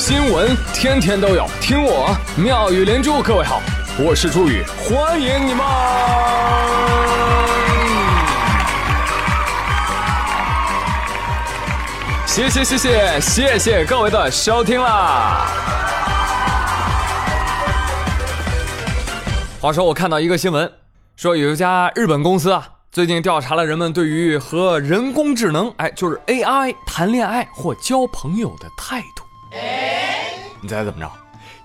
[0.00, 3.20] 新闻天天都有，听我妙语连珠。
[3.20, 3.60] 各位好，
[3.98, 5.62] 我是朱宇，欢迎你们！
[12.26, 15.46] 谢谢谢谢谢谢各位的收听啦！
[19.60, 20.72] 话说我看到一个新闻，
[21.14, 29.24] 说有一家日本公司啊，最近调查了人们对于和人工智能，哎，就是 AI 谈恋爱或交朋友的态度。
[30.62, 31.10] 你猜怎么着？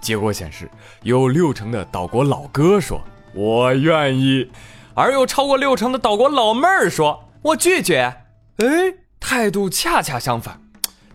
[0.01, 0.69] 结果显示，
[1.03, 3.01] 有六成的岛国老哥说
[3.33, 4.49] “我愿意”，
[4.93, 8.13] 而又超过六成的岛国老妹儿说“我拒绝”。
[8.57, 8.65] 哎，
[9.19, 10.61] 态度恰恰相反。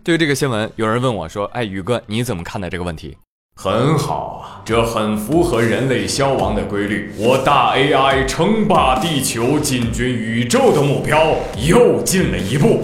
[0.03, 3.17] 对于这个新闻，有人问我说：“哎，宇哥，你怎么看待这个问题？”
[3.55, 7.13] 很好啊，这很符合人类消亡的规律。
[7.17, 12.83] 我大 AI 称霸地球、进军宇宙的目标又进了一步。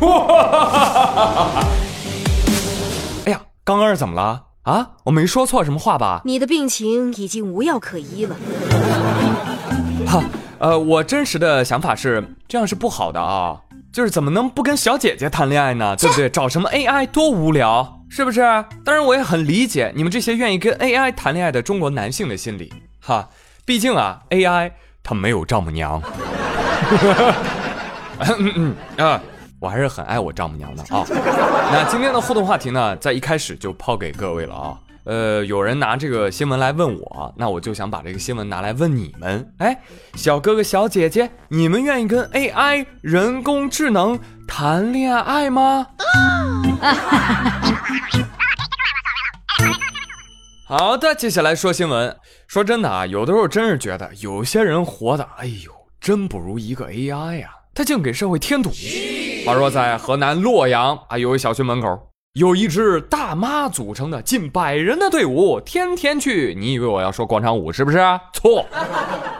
[0.00, 1.64] 哎呀，
[3.66, 4.90] 刚刚是怎么了啊？
[5.02, 6.22] 我没说错什么话吧？
[6.24, 8.36] 你的病情已经无药可医了。
[10.06, 10.22] 哈，
[10.60, 13.60] 呃，我真实的想法是，这样是不好的啊。
[13.92, 15.96] 就是怎么能不跟小姐姐谈恋爱呢？
[15.98, 16.30] 对不对？
[16.30, 18.40] 找什么 AI 多无聊，是不是？
[18.84, 22.72] 当然，我也很理解你们这些愿意跟 AI 谈恋爱的中国男性的心理。
[23.00, 23.28] 哈，
[23.64, 24.70] 毕竟啊，AI
[25.02, 26.00] 它没有丈母娘。
[28.38, 29.20] 嗯嗯啊，
[29.60, 31.04] 我还是很爱我丈母娘的啊。
[31.72, 34.78] 那今天的互动话题呢，在一开始就抛给各位了啊。
[35.04, 39.52] 呃，有人拿这个新闻来问我，那我就想把这个新闻拿来问你们。
[39.58, 39.80] 哎，
[40.14, 44.18] 小哥哥小姐姐，你们愿意跟 AI 人工智能
[44.48, 45.86] 谈恋爱吗？
[50.66, 52.16] 好的，接下来说新闻。
[52.48, 58.72] 说真的啊，有的时候真是觉得有些人活的，哎呦，真不如一个 AI 呀，他竟给社会添堵。
[59.46, 62.10] 话说在河南洛阳啊，有一小区门口。
[62.34, 66.52] 有一支大妈组成的近百人的队伍，天天去。
[66.58, 67.98] 你以为我要说广场舞是不是？
[68.32, 68.66] 错，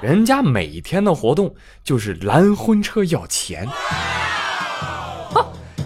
[0.01, 3.69] 人家每天的活动就是拦婚车要钱。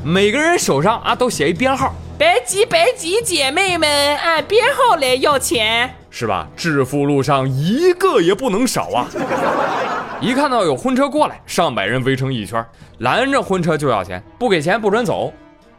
[0.05, 6.48] 每个人手上啊都写一编号，别急别急，姐妹们按编号来要钱，是吧？
[6.56, 9.06] 致富路上一个也不能少啊！
[10.21, 12.65] 一看到有婚车过来，上百人围成一圈，
[12.98, 15.32] 拦着婚车就要钱，不给钱不准走。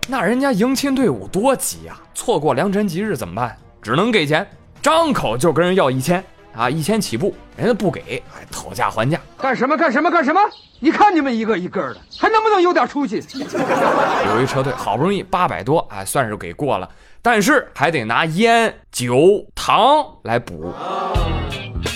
[0.07, 3.55] 那人家迎亲队伍多急呀，错过良辰吉日怎么办？
[3.81, 4.47] 只能给钱，
[4.81, 6.23] 张口就跟人要一千
[6.55, 10.41] 啊，一千起步，人家不给，还讨价还价，干什么干什么干什么？
[10.79, 13.17] 你看你们一个一个的，还能不能有点出息？
[14.27, 16.89] 有一车队好不容易八百多，哎，算是给过了，
[17.21, 20.73] 但是还得拿烟酒糖来补。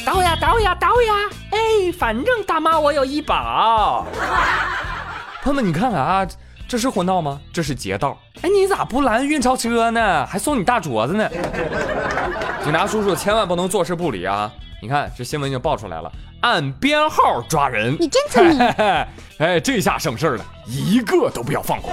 [0.06, 1.14] 倒呀倒呀倒呀！
[1.52, 4.06] 哎，反正大妈我有医保。
[5.44, 6.28] 朋友们，你看看啊。
[6.68, 7.40] 这是婚道吗？
[7.54, 8.18] 这是劫道。
[8.42, 10.26] 哎，你咋不拦运钞车呢？
[10.26, 11.30] 还送你大镯子呢？
[12.64, 14.52] 警察叔叔千万不能坐视不理啊！
[14.82, 16.12] 你看这新闻已经爆出来了，
[16.42, 17.96] 按编号抓人。
[18.00, 18.60] 你真聪明。
[19.38, 21.92] 哎，这下省事了，一个都不要放过。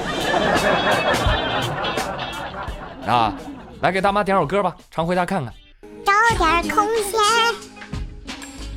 [3.06, 3.34] 啊，
[3.82, 5.52] 来给大妈点首歌吧，常回家看看。
[6.04, 7.20] 找点空闲，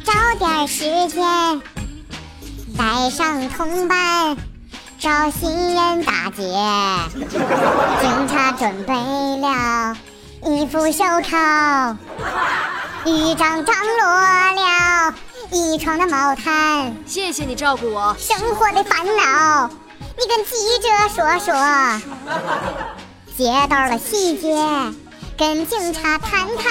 [0.03, 1.23] 找点时间，
[2.77, 4.35] 带上同伴。
[5.05, 6.41] 找新人打劫，
[8.01, 8.93] 警察准备
[9.39, 9.95] 了
[10.43, 11.95] 一副手铐，
[13.05, 15.13] 一张张落了
[15.51, 16.95] 一床的毛毯。
[17.05, 19.69] 谢谢你照顾我生活的烦恼，
[20.17, 21.53] 你跟记者说说，
[23.37, 24.55] 街道的细节
[25.37, 26.65] 跟警察谈谈。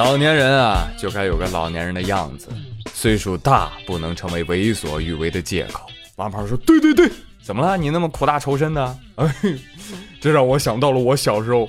[0.00, 2.48] 老年人啊，就该有个老年人的样子。
[2.94, 5.86] 岁数大不能成为为所欲为的借口。
[6.16, 7.10] 王胖说：“对对对，
[7.42, 7.76] 怎么了？
[7.76, 9.30] 你那么苦大仇深呢？”哎，
[10.18, 11.68] 这让我想到了我小时候。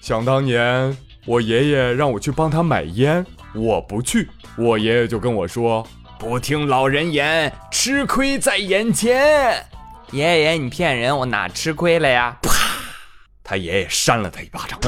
[0.00, 3.24] 想当年，我爷爷让我去帮他买烟，
[3.54, 4.28] 我不去，
[4.58, 5.86] 我爷爷就跟我说
[6.18, 9.64] ：“不听老人言，吃亏在眼前。”
[10.10, 12.36] 爷爷，你骗人，我哪吃亏了呀？
[12.42, 12.50] 啪！
[13.44, 14.80] 他爷爷扇了他一巴掌。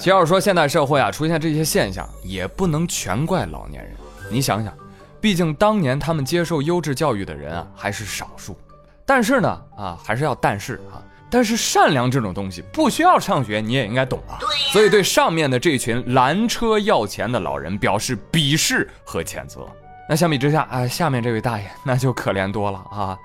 [0.00, 3.92] 其实要说现代社会啊，出现这些现象，也不能全怪老年人。
[4.30, 4.72] 你想想，
[5.20, 8.58] 毕竟当年他们接受优质教育的人啊，还是少数。
[9.04, 14.40] 但是呢，啊，还是要但是啊，但是善良这种东西不需要上学，你也应该懂啊。
[14.72, 19.68] 所以对上面的这群拦车要钱的老人表示鄙视和谴责。
[20.08, 23.18] 那相比之下啊，下面这位大爷那就可怜多了啊。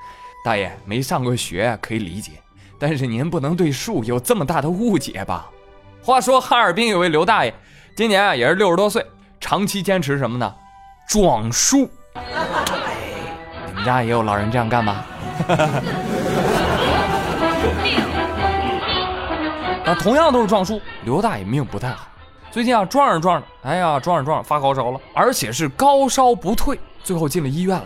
[0.43, 2.33] 大爷没上过学可以理解，
[2.77, 5.49] 但是您不能对树有这么大的误解吧？
[6.05, 7.51] 话说哈尔滨有位刘大爷，
[7.95, 9.03] 今年啊也是六十多岁，
[9.39, 10.53] 长期坚持什么呢？
[11.07, 11.89] 撞树。
[12.13, 12.21] 哎，
[13.65, 15.03] 你们家也有老人这样干吗？
[19.83, 22.05] 那同样都是撞树，刘大爷命不太好。
[22.51, 27.85] 最近啊撞着撞着，哎呀撞着撞着发高烧了，而且是高烧不退，最后进了医院了。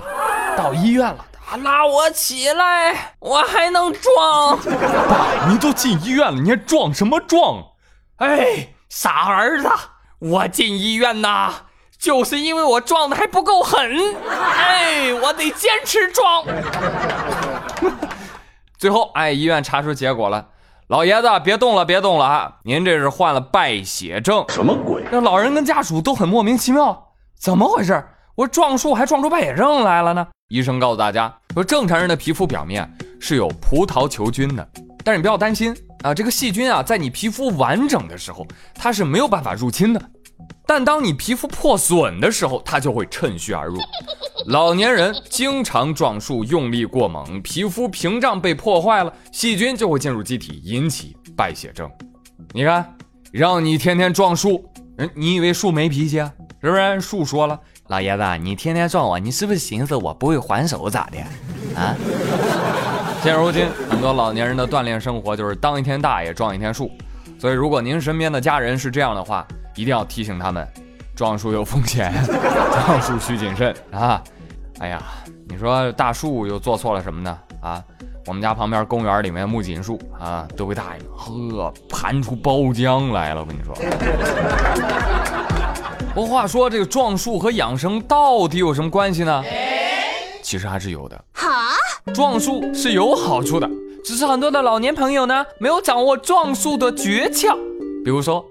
[0.58, 1.26] 到医院了。
[1.64, 4.60] 拉我起来，我还能撞。
[5.08, 7.64] 爸，你都进医院了，你还撞什么撞？
[8.20, 9.70] 哎，傻儿子，
[10.20, 11.54] 我进医院呐，
[11.98, 13.80] 就是因为我撞的还不够狠。
[14.30, 16.44] 哎，我得坚持撞。
[18.78, 20.48] 最后，哎，医院查出结果了，
[20.88, 22.54] 老爷子别动了，别动了啊！
[22.64, 24.44] 您这是患了败血症。
[24.50, 25.02] 什么鬼？
[25.12, 28.06] 那老人跟家属都很莫名其妙，怎么回事？
[28.36, 30.28] 我撞树还撞出败血症来了呢？
[30.50, 32.90] 医生告诉大家说，正常人的皮肤表面
[33.22, 34.68] 是有葡萄球菌的，
[35.06, 40.02] 但是你不要担心啊，这个细菌啊，在你皮肤完整的时候，它是没有办法入侵的，
[40.66, 43.78] 但当你皮肤破损的时候，它就会趁虚而入。
[44.48, 51.90] 老年人经常撞树用力过猛，皮肤屏障被破坏了，细菌就会进入机体，引起败血症。
[52.54, 52.96] 你看，
[53.32, 54.64] 让你天天撞树，
[54.98, 56.32] 人你以为树没脾气啊？
[56.62, 57.02] 是不是？
[57.02, 57.60] 树说了。
[57.88, 61.20] 老爷子，你天天撞我，你是不是寻思我不会还手咋的？
[61.76, 61.96] 啊！
[63.22, 66.90] 现如今，很多老年人的锻炼生活就是当一天大爷撞一天树，
[67.38, 69.46] 所以如果您身边的家人是这样的话，
[69.76, 70.66] 一定要提醒他们，
[71.16, 72.14] 撞树有风险，
[72.86, 74.24] 撞树需谨慎啊！
[74.80, 75.04] 哎呀，
[75.50, 77.38] 你说大树又做错了什么呢？
[77.62, 77.84] 啊，
[78.26, 83.76] 我们家旁边公园里面木槿树啊，都被大爷呵盘出包浆来了，我跟你说。
[86.16, 89.44] 不过话说，这个撞树和养生到底有什么关系呢？
[90.42, 91.26] 其实还是有的。
[92.14, 93.70] 撞树是有好处的，
[94.04, 97.56] 只是很多的老年朋友呢，没有掌握撞树的诀窍。
[98.04, 98.44] 比如说，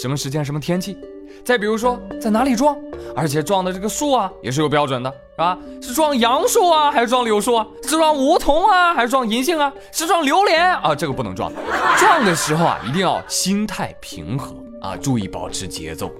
[0.00, 0.96] 什么时间、什么天气，
[1.44, 2.76] 再比如说在哪里撞，
[3.14, 5.58] 而且撞的这个树啊，也是有标准的，是吧？
[5.82, 7.66] 是撞杨树啊，还是撞柳树啊？
[7.82, 9.72] 是撞梧桐啊，还是撞银杏啊？
[9.90, 10.94] 是撞榴莲啊？
[10.94, 11.52] 这个不能撞。
[11.98, 16.10] 撞的时候啊，一定要心态平和啊，注意保持节奏。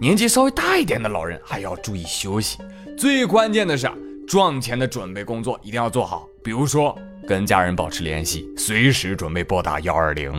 [0.00, 2.56] 年纪稍微大一点的老人还要注意休息，
[2.96, 3.94] 最关键的是啊，
[4.30, 6.96] 撞前的准备工作一定要做好，比如说
[7.26, 10.30] 跟家人保持联系，随时准备拨打幺二零。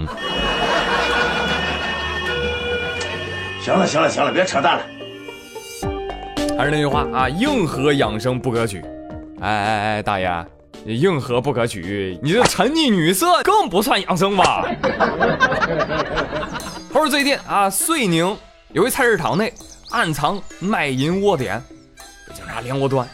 [3.61, 4.83] 行了行了行了，别扯淡了。
[6.57, 8.81] 还是那句话啊，硬核养生不可取。
[9.41, 10.45] 哎哎哎，大爷，
[10.85, 14.65] 硬核不可取，你这沉溺女色更不算养生吧？
[16.93, 18.37] 话说最近啊，遂宁。
[18.71, 19.51] 有一菜市场内
[19.89, 21.61] 暗藏卖淫窝点，
[22.33, 23.05] 警察连窝端。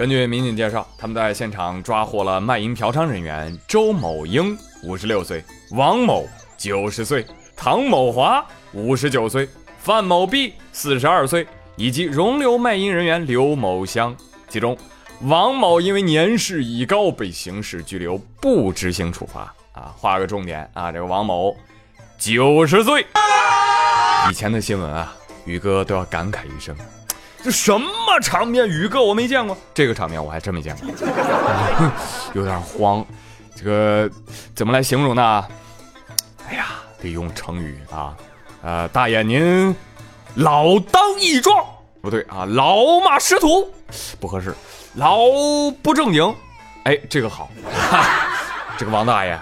[0.00, 6.26] 根据民警介绍，他们在现场抓获了卖淫嫖娼人员周某英五十六岁、王某
[6.56, 7.22] 九十岁、
[7.54, 8.42] 唐某华
[8.72, 14.16] 五十九岁、范某碧四十二岁，以及容留卖淫人员刘某香。
[14.48, 14.74] 其中，
[15.24, 19.54] 王某因为年事已高，被刑事拘留，不执行处罚。
[19.72, 21.54] 啊，画个重点啊，这个王某
[22.16, 23.04] 九十岁。
[24.30, 25.14] 以前的新闻啊，
[25.44, 26.74] 宇哥都要感慨一声
[27.42, 28.68] ：“这什么场面？
[28.68, 30.88] 宇哥我没见过，这个场面我还真没见过，
[32.34, 33.04] 有点慌。
[33.56, 34.10] 这个
[34.54, 35.44] 怎么来形容呢？
[36.48, 36.66] 哎呀，
[37.00, 38.16] 得用成语啊。
[38.62, 39.74] 呃，大爷您
[40.34, 41.64] 老当益壮，
[42.00, 43.72] 不对啊，老马识途
[44.18, 44.54] 不合适，
[44.94, 45.18] 老
[45.82, 46.34] 不正经。
[46.84, 47.50] 哎，这个好。
[47.90, 48.04] 哈
[48.76, 49.38] 这个王大爷，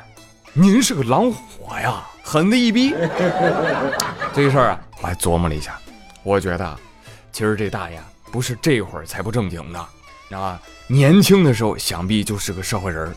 [0.53, 2.95] 您是个狼火呀。”狠的一逼，
[4.35, 5.79] 这事儿啊，我还琢磨了一下，
[6.23, 6.79] 我觉得，
[7.39, 8.03] 其实这大爷
[8.33, 9.79] 不是这会儿才不正经的，
[10.29, 10.61] 知道吧？
[10.89, 13.15] 年轻的时候想必就是个社会人儿。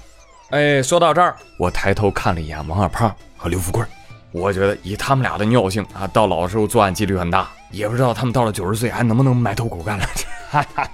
[0.52, 3.84] 哎，说到这儿，我抬头看了一眼王二胖和刘富贵，
[4.32, 10.06] 我觉得以他们俩的尿性啊，到老的时候作案几率很大，也不知道他们到了九十岁还能不能埋头苦干了。
[10.52, 10.88] 哈哈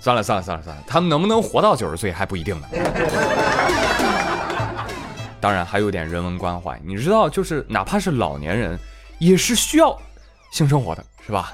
[0.00, 2.68] 算了算了算了算了，他们能不能活到九十岁还不一定呢。
[5.40, 8.78] 当然还有点人文关怀，你知道，就是哪怕是老年人，
[9.18, 9.98] 也是需要
[10.52, 11.52] 性生活的，是吧？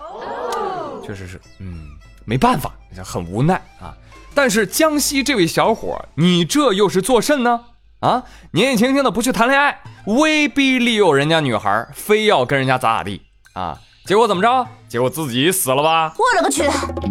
[1.06, 1.90] 确实是，嗯，
[2.24, 2.72] 没办法，
[3.04, 3.94] 很无奈啊。
[4.34, 7.60] 但是江西这位小伙，你这又是做甚呢？
[8.00, 13.22] 啊，年纪轻轻的不去谈恋爱，威逼利诱人家女孩，非要跟人家咋咋地
[13.52, 13.78] 啊？
[14.04, 14.66] 结果怎么着？
[14.88, 16.12] 结果自己死了吧？
[16.18, 16.64] 我勒个去！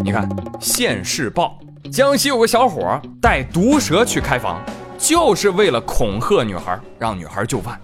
[0.04, 1.58] 你看《现世报》，
[1.90, 4.62] 江西有个小伙带毒蛇去开房。
[4.98, 7.80] 就是为了恐吓女孩，让女孩就范。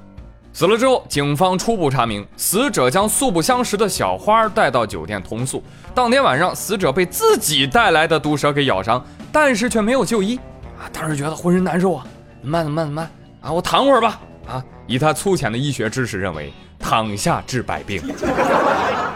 [0.54, 5.64] 死了之后，警方初步查明，死者将素不相识的小花带到酒店同宿。
[5.96, 10.38] 当天晚上，死者被自己带来的毒蛇给咬伤，但是却没有就医。
[10.78, 12.06] 啊，当时觉得浑身难受啊，
[12.42, 12.64] 怎么办？
[12.66, 12.86] 怎么办？
[12.86, 13.12] 怎么办？
[13.42, 14.20] 啊，我躺会儿吧。
[14.48, 18.02] 啊，以他粗浅的医学知识认为，躺下治百病。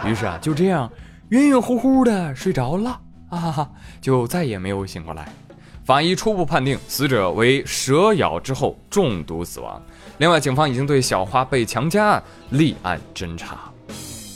[0.06, 0.90] 于是啊，就这样
[1.30, 2.98] 晕晕乎乎的睡着了
[3.30, 5.28] 啊，就再也没有醒过来。
[5.84, 9.80] 法医初步判定死者为蛇咬之后中毒死亡。
[10.18, 13.58] 另外，警方已经对小花被强奸案立案侦查。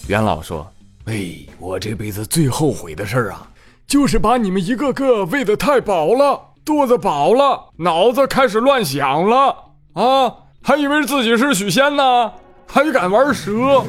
[0.08, 0.70] 袁老说
[1.06, 3.48] ：“哎，我这辈子最后悔的事儿啊，
[3.88, 9.56] 就是把你们一个个喂得太饱了，肚子饱了，脑子开始乱想了
[9.94, 12.32] 啊，还以为自己是许仙呢，
[12.68, 13.84] 还敢玩蛇。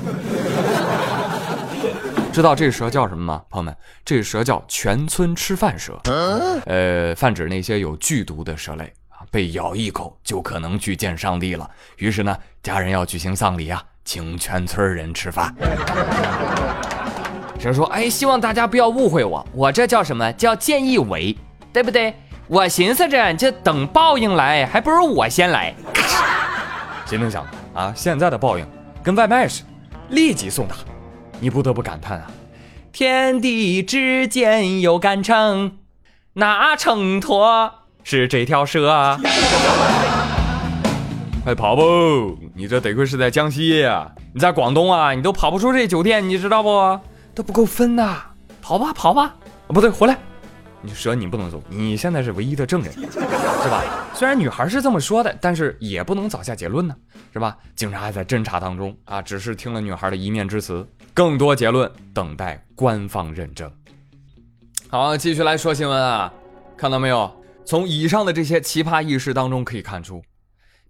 [2.33, 3.77] 知道这蛇叫什么吗，朋友们？
[4.05, 5.99] 这蛇叫全村吃饭蛇，
[6.67, 8.93] 呃，泛指那些有剧毒的蛇类。”
[9.31, 11.69] 被咬一口就可能去见上帝了。
[11.97, 15.55] 于是呢，家人要举行丧礼啊，请全村人吃饭。
[17.59, 21.37] 神说：“哎，希望大家不要误会我，我这叫什么叫见义为，
[21.73, 22.15] 对不对？
[22.47, 25.75] 我寻思着，这等报应来，还不如我先来。
[27.07, 27.93] 谁能想到啊？
[27.95, 28.67] 现在的报应
[29.03, 29.69] 跟外卖似的，
[30.09, 30.75] 立即送达。
[31.39, 32.31] 你不得不感叹啊，
[32.93, 35.77] 天地之间有杆秤，
[36.33, 37.71] 那秤砣。”
[38.05, 39.19] 是这条蛇啊！
[41.45, 41.83] 快 跑吧！
[42.55, 47.01] 你这得亏是在江西呀，你在广东啊，你都跑不出这酒店，你知道不？
[47.35, 48.23] 都不够分呐！
[48.61, 49.35] 跑吧，跑吧！
[49.69, 50.19] 哦，不对，回来！
[50.83, 53.21] 你蛇你不能走，你现在是唯一的证人， 是
[53.69, 53.83] 吧？
[54.15, 56.95] 虽然女孩是这么说的，但是也不能早下结论呢，
[57.33, 57.57] 是吧？
[57.77, 63.71] 警察还在侦查当中啊，只是听了女孩的一面之词，更多结论等待官方认证。
[64.89, 66.33] 好，继续来说新闻啊，
[66.77, 67.31] 看到没有？
[67.71, 70.21] 从以上的这些奇葩轶事当中可以看出，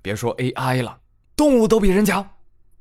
[0.00, 0.96] 别说 AI 了，
[1.36, 2.26] 动物都比人强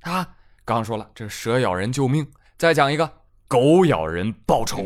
[0.04, 0.26] 啊！
[0.64, 2.26] 刚说了，这蛇咬人救命，
[2.58, 3.12] 再讲一个，
[3.46, 4.86] 狗咬人报仇。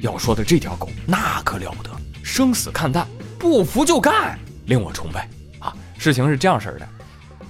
[0.00, 1.90] 要说的这条狗那可了不得，
[2.24, 3.06] 生死看淡，
[3.38, 5.28] 不服就干，令我崇拜
[5.60, 5.72] 啊！
[5.96, 6.88] 事情是这样式的，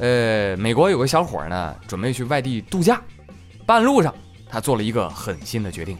[0.01, 3.01] 呃，美国有个小伙呢，准备去外地度假，
[3.65, 4.15] 半路上
[4.47, 5.97] 他做了一个狠心的决定，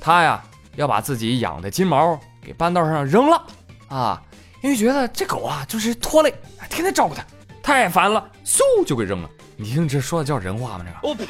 [0.00, 0.42] 他呀
[0.74, 2.20] 要把自己养的金毛。
[2.44, 3.42] 给半道上扔了，
[3.88, 4.22] 啊，
[4.62, 6.32] 因为觉得这狗啊就是拖累，
[6.68, 7.24] 天天照顾它，
[7.62, 9.30] 太烦了，嗖就给扔了。
[9.56, 10.84] 你听这说的叫人话吗？
[10.86, 11.26] 这个我呸！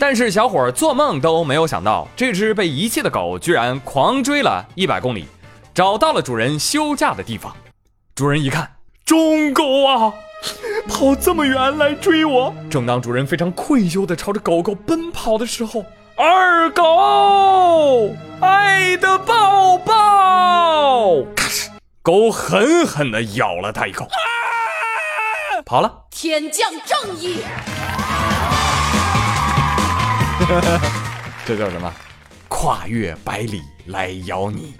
[0.00, 5.26] 但是小伙做梦都没有想到，这只被遗弃的狗居然狂追了一百公里，
[5.72, 7.54] 找到了主人休假的地方。
[8.14, 8.70] 主人一看，
[9.04, 10.12] 中狗啊，
[10.88, 12.52] 跑这么远来追我。
[12.70, 15.84] 正当主人非常愧疚的朝着狗狗奔跑的时候。
[16.18, 16.82] 二狗，
[18.40, 21.22] 爱的抱抱！
[21.34, 21.68] 咔哧，
[22.02, 24.06] 狗狠狠地咬了他一口，
[25.64, 25.92] 跑了。
[26.10, 27.38] 天降正义！
[31.46, 31.92] 这叫什么？
[32.48, 34.74] 跨越百里来咬你！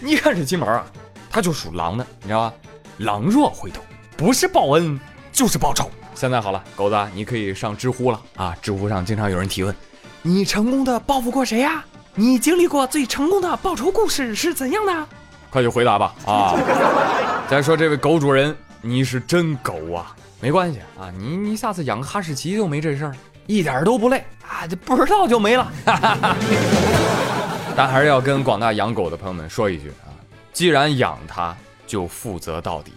[0.00, 0.84] 你看这金毛啊，
[1.30, 2.54] 它就属狼的，你知道吧？
[2.98, 3.82] 狼若回头，
[4.16, 4.98] 不是报恩
[5.32, 5.90] 就是报仇。
[6.14, 8.56] 现在好了，狗子，你可以上知乎了啊！
[8.60, 9.74] 知乎上经常有人提问。
[10.22, 11.84] 你成功的报复过谁呀？
[12.20, 15.06] 你经历过最成功的报仇故事是怎样的？
[15.50, 16.12] 快去回答吧！
[16.26, 16.58] 啊，
[17.48, 20.16] 再说这位狗主人，你是真狗啊！
[20.40, 23.14] 没关系啊，你你下次养个哈士奇就没这事儿，
[23.46, 24.66] 一点都不累啊！
[24.66, 25.72] 这不知道就没了。
[27.76, 30.10] 但还是要跟广大养狗的朋友们说一句啊，
[30.52, 31.56] 既然养它，
[31.86, 32.90] 就负责到底；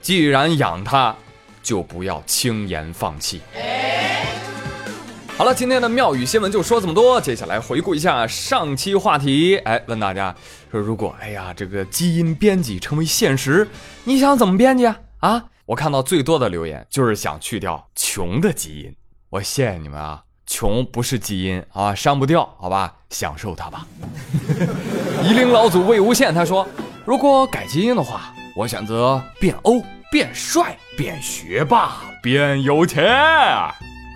[0.00, 1.12] 既然养它，
[1.60, 3.40] 就不要轻言放弃。
[5.40, 7.18] 好了，今天的妙语新闻就说这么多。
[7.18, 10.36] 接下来回顾一下上期话题，哎，问大家
[10.70, 13.66] 说，如果哎呀这个基因编辑成为现实，
[14.04, 15.00] 你想怎么编辑啊？
[15.20, 18.94] 啊，我看到最多的留言就是想去掉穷的基因。
[19.30, 23.86] 我谢谢你们啊，穷不是基因啊，删不掉，好吧，享受它吧。
[25.24, 26.68] 夷陵老祖魏无羡他说，
[27.06, 29.82] 如果改基因的话，我选择变欧、
[30.12, 33.10] 变帅、变学霸、变有钱。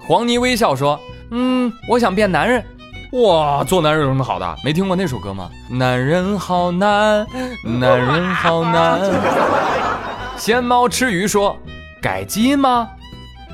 [0.06, 0.98] 黄泥微笑说。
[1.30, 2.64] 嗯，我想变男人。
[3.12, 4.56] 哇，做男人有什么好的？
[4.64, 5.48] 没听过那首歌吗？
[5.68, 7.26] 男人好难，
[7.64, 9.00] 男人好难。
[10.36, 11.56] 仙猫吃鱼说
[12.02, 12.88] ：“改基因吗？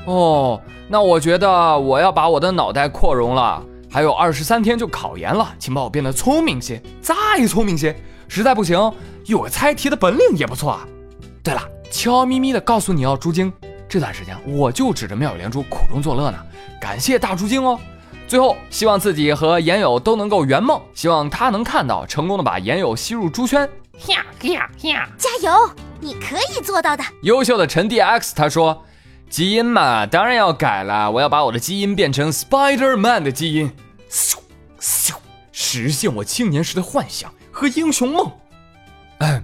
[0.05, 3.63] 哦，那我觉得我要把我的脑袋扩容了。
[3.89, 7.13] 还有二十三天就考研了，请把我变得聪明些，再
[7.47, 7.95] 聪明些。
[8.27, 8.91] 实在不行，
[9.25, 10.87] 有个猜题的本领也不错啊。
[11.43, 13.51] 对了，悄咪咪的告诉你哦猪精。”
[13.91, 16.37] 这段时间我就指着妙语连珠苦中作乐呢，
[16.79, 17.77] 感谢大猪精哦。
[18.25, 23.69] 最后希望自己和严友都能够圆梦，希望他能看到，成功的把严友吸入猪圈。
[24.07, 25.09] 呀呀呀！
[25.17, 25.69] 加油，
[25.99, 27.03] 你可以做到的。
[27.23, 28.81] 优秀的陈 D X 他说，
[29.29, 33.73] 基因嘛，当然要改了，我要把我的基因变成 Spider Man 的基因，
[34.09, 34.37] 咻
[34.79, 35.15] 咻，
[35.51, 38.31] 实现我青年时的幻想和英雄梦。
[39.17, 39.43] 嗯，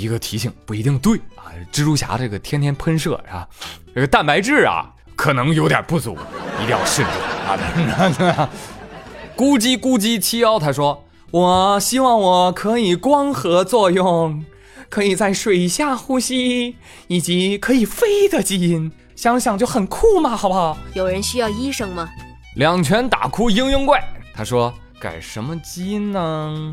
[0.00, 1.50] 一个提醒不一定对啊。
[1.72, 3.46] 蜘蛛侠这个天天喷射啊，
[3.94, 6.16] 这个蛋白质啊可能有点不足，
[6.62, 8.48] 一定要慎重啊。
[9.36, 14.44] 咕叽咕叽七幺他说：“我希望我可以光合作用，
[14.88, 16.76] 可以在水下呼吸，
[17.08, 22.08] 以及可以飞的基因，想想就很酷嘛，好不好？”有人需要医生吗？
[22.56, 24.02] 两拳打哭嘤嘤怪，
[24.34, 26.72] 他说：“改什么基因呢？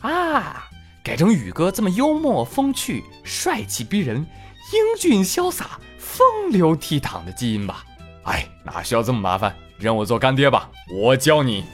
[0.00, 0.66] 啊，
[1.02, 7.84] 改成宇哥这么幽默风趣、帅气逼人、英俊潇洒、风流倜傥的基因吧。
[8.24, 9.54] 哎，哪需要这么麻烦？
[9.78, 11.64] 认我做干爹吧，我教你。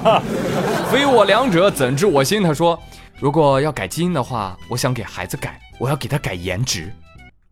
[0.90, 2.42] 非我两者，怎知我心？
[2.42, 2.82] 他说，
[3.20, 6.90] 如果要改基因的话，我想给孩子改，我要给他改颜值。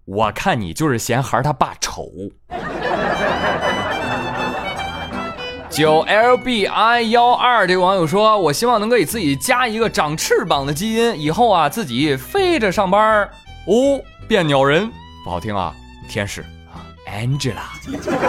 [0.07, 2.11] 我看你就是嫌孩他爸丑。
[5.75, 13.29] 九 L B I 幺二这个网友说：“我希望能给自己加一个长翅膀的基因，以后啊自己飞着上班
[13.67, 14.89] 哦，变鸟人
[15.25, 15.75] 不好听啊，
[16.09, 17.65] 天使啊，Angela，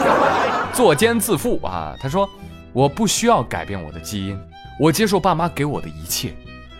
[0.73, 2.27] 作奸自负啊。”他说
[2.73, 4.39] ：“我不需要改变我的基因，
[4.79, 6.33] 我接受爸妈给我的一切，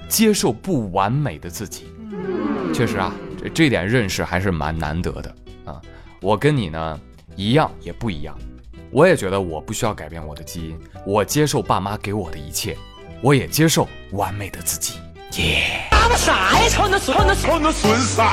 [0.09, 1.85] 接受不完美的自己。
[2.73, 5.79] 确实啊，这这点认识还是蛮难得的啊。
[6.21, 6.99] 我跟你呢
[7.35, 8.35] 一样也不一样。”
[8.95, 12.77] 我也觉得我不需要改变我的基因，我接受爸妈给我的一切，
[13.21, 14.93] 我也接受完美的自己。
[15.33, 15.85] 耶！
[15.91, 16.69] 打个啥呀？
[16.69, 18.23] 瞅那瞅那瞅那损色！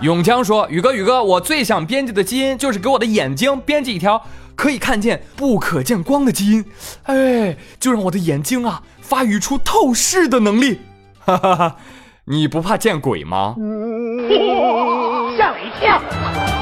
[0.00, 4.24] 永江说：“宇哥，宇哥，我最想编辑的基因就是给我的眼睛编辑一条
[4.56, 6.64] 可以看见不可见光的基因，
[7.02, 10.80] 哎，就让我的眼睛啊发育出透视的能力。
[11.18, 11.76] 哈哈哈，
[12.24, 13.54] 你不怕见鬼吗？”
[15.36, 16.00] 吓我一跳！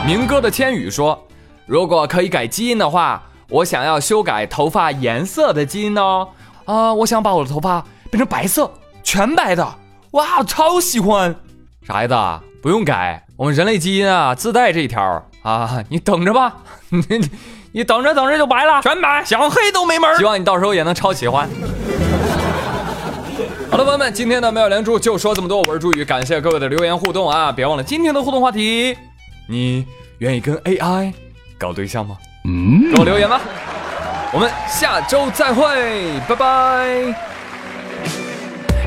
[0.07, 1.21] 明哥的千羽说
[1.67, 3.21] ：“如果可以改基因的话，
[3.51, 6.29] 我想要修改头发颜色的基因哦。
[6.65, 8.71] 啊，我想把我的头发变成白色，
[9.03, 9.67] 全白的。
[10.13, 11.35] 哇，超喜欢！
[11.85, 12.15] 傻孩子，
[12.63, 16.59] 不用改，我们人类基因啊自带这一条啊，你等着吧，
[16.91, 17.29] 你
[17.73, 20.17] 你等着等着就白了，全白，想黑都没门。
[20.19, 21.49] 希望你到时候也能超喜欢。
[23.69, 25.63] ”好的，朋友们，今天的妙连珠就说这么多。
[25.63, 27.51] 我是朱宇，感谢各位的留言互动啊！
[27.51, 28.97] 别忘了今天的互动话题，
[29.49, 29.85] 你
[30.19, 31.13] 愿意跟 AI
[31.59, 32.17] 搞对象吗？
[32.45, 33.41] 嗯，给我留言吧。
[34.33, 36.87] 我们下周再会，拜拜。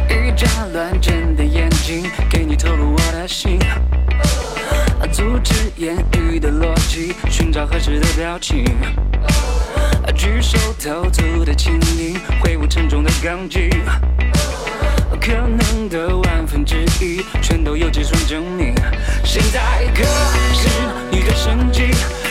[0.10, 3.60] 一眨乱睁的眼睛，给你透露我的心，
[5.12, 8.66] 阻止言语的逻辑，寻找合适的表情，
[10.16, 13.70] 举手投足的轻盈，挥舞沉重的钢筋。
[15.22, 18.74] 可能的万分之一，全都有计算证明。
[19.32, 20.04] 现在可
[20.56, 20.68] 是
[21.12, 21.84] 你的升级，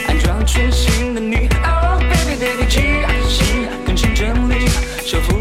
[0.09, 1.49] 安装全新的你。
[1.63, 2.81] Oh baby baby，气
[3.29, 4.67] 息更新整理，
[5.05, 5.38] 修复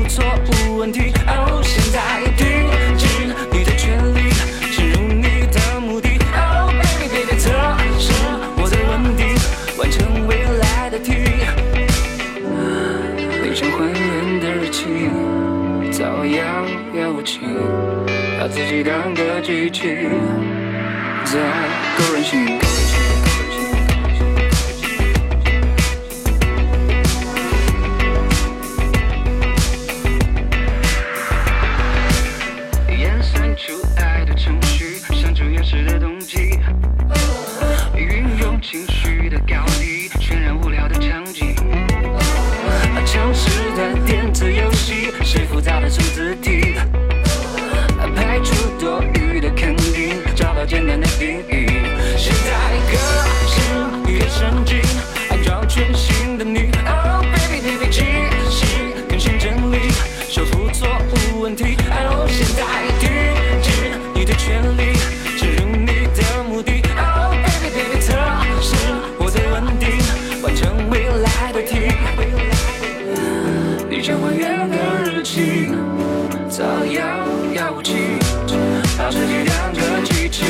[77.58, 77.94] 了不起
[78.98, 80.44] 把自己当个机器